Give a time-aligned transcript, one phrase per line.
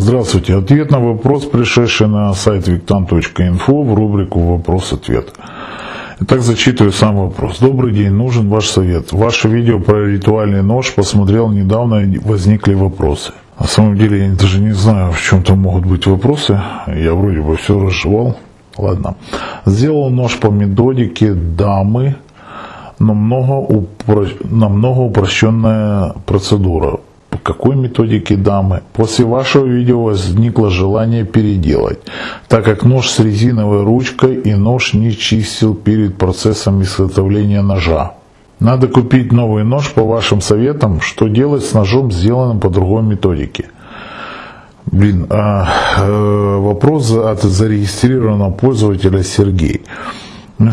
[0.00, 0.56] Здравствуйте.
[0.56, 5.32] Ответ на вопрос, пришедший на сайт виктан.инфо в рубрику «Вопрос-ответ».
[6.20, 7.58] Итак, зачитываю сам вопрос.
[7.58, 9.12] Добрый день, нужен ваш совет.
[9.12, 13.32] Ваше видео про ритуальный нож посмотрел недавно, возникли вопросы.
[13.58, 16.60] На самом деле я даже не знаю, в чем там могут быть вопросы.
[16.86, 18.36] Я вроде бы все разжевал.
[18.76, 19.16] Ладно.
[19.66, 22.14] Сделал нож по методике дамы,
[23.00, 24.26] намного, упро...
[24.44, 27.00] намного упрощенная процедура.
[27.42, 28.82] Какой методике дамы?
[28.92, 31.98] После вашего видео возникло желание переделать,
[32.48, 38.14] так как нож с резиновой ручкой и нож не чистил перед процессом изготовления ножа.
[38.60, 43.66] Надо купить новый нож по вашим советам, что делать с ножом, сделанным по другой методике.
[44.90, 45.68] Блин, а,
[45.98, 49.82] э, вопрос от зарегистрированного пользователя Сергей.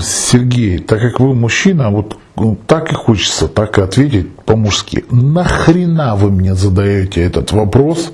[0.00, 5.04] Сергей, так как вы мужчина, вот ну, так и хочется так и ответить по-мужски.
[5.10, 8.12] Нахрена вы мне задаете этот вопрос,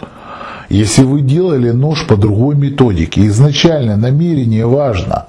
[0.69, 3.27] если вы делали нож по другой методике?
[3.27, 5.27] Изначально намерение важно.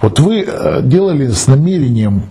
[0.00, 2.24] Вот вы э, делали с намерением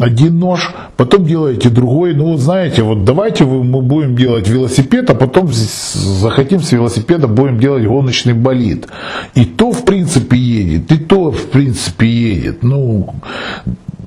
[0.00, 2.14] один нож, потом делаете другой.
[2.14, 7.58] Ну, вот знаете, вот давайте мы будем делать велосипед, а потом захотим с велосипеда будем
[7.58, 8.86] делать гоночный болид.
[9.34, 12.62] И то, в принципе, едет, и то, в принципе, едет.
[12.62, 13.14] Ну,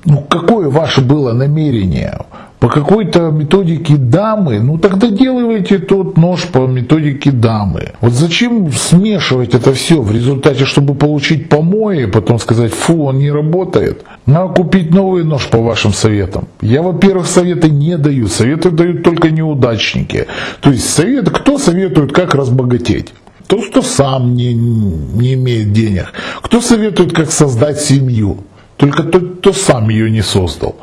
[0.04, 2.18] ну какое ваше было намерение?
[2.64, 7.92] По какой-то методике дамы, ну тогда делайте тот нож по методике дамы.
[8.00, 13.30] Вот зачем смешивать это все в результате, чтобы получить помои, потом сказать, фу, он не
[13.30, 14.04] работает.
[14.24, 16.48] Надо купить новый нож по вашим советам.
[16.62, 20.26] Я, во-первых, советы не даю, советы дают только неудачники.
[20.62, 23.12] То есть совет, кто советует, как разбогатеть?
[23.46, 26.14] Тот, кто сам не, не имеет денег.
[26.40, 28.38] Кто советует, как создать семью?
[28.78, 30.76] Только тот, кто сам ее не создал.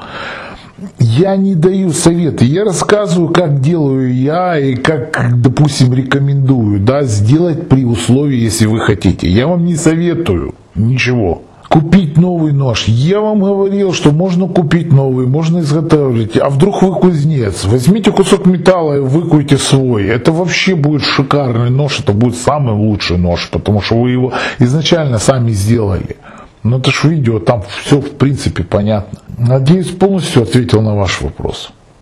[0.97, 7.69] Я не даю советы, я рассказываю, как делаю я и как, допустим, рекомендую, да, сделать
[7.69, 9.29] при условии, если вы хотите.
[9.29, 11.43] Я вам не советую ничего.
[11.69, 12.85] Купить новый нож.
[12.87, 16.35] Я вам говорил, что можно купить новый, можно изготовить.
[16.37, 17.63] А вдруг вы кузнец?
[17.63, 20.07] Возьмите кусок металла и выкуйте свой.
[20.07, 25.17] Это вообще будет шикарный нож, это будет самый лучший нож, потому что вы его изначально
[25.17, 26.17] сами сделали.
[26.63, 29.19] Ну это ж видео, там все в принципе понятно.
[29.41, 31.71] Надеюсь, полностью ответил на ваш вопрос.